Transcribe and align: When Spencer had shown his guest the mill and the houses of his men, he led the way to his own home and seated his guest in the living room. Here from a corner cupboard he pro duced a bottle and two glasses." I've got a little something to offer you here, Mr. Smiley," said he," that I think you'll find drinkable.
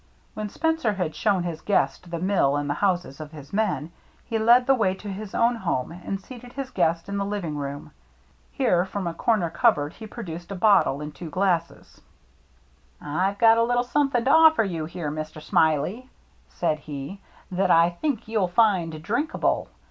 When 0.33 0.49
Spencer 0.49 0.93
had 0.93 1.13
shown 1.15 1.43
his 1.43 1.61
guest 1.61 2.09
the 2.09 2.17
mill 2.17 2.55
and 2.55 2.67
the 2.67 2.73
houses 2.81 3.19
of 3.19 3.31
his 3.31 3.53
men, 3.53 3.91
he 4.25 4.39
led 4.39 4.65
the 4.65 4.73
way 4.73 4.95
to 4.95 5.07
his 5.09 5.35
own 5.35 5.57
home 5.57 5.91
and 5.91 6.19
seated 6.19 6.53
his 6.53 6.71
guest 6.71 7.07
in 7.07 7.17
the 7.17 7.23
living 7.23 7.55
room. 7.55 7.91
Here 8.51 8.83
from 8.83 9.05
a 9.05 9.13
corner 9.13 9.51
cupboard 9.51 9.93
he 9.93 10.07
pro 10.07 10.23
duced 10.23 10.49
a 10.51 10.55
bottle 10.55 11.01
and 11.01 11.13
two 11.13 11.29
glasses." 11.29 12.01
I've 12.99 13.37
got 13.37 13.59
a 13.59 13.63
little 13.63 13.83
something 13.83 14.25
to 14.25 14.31
offer 14.31 14.63
you 14.63 14.85
here, 14.85 15.11
Mr. 15.11 15.39
Smiley," 15.39 16.09
said 16.49 16.79
he," 16.79 17.21
that 17.51 17.69
I 17.69 17.91
think 17.91 18.27
you'll 18.27 18.47
find 18.47 19.03
drinkable. 19.03 19.67